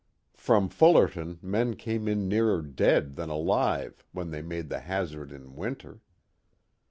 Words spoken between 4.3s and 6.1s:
they made the hazard in winter.